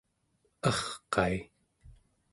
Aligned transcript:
arqai 0.69 1.35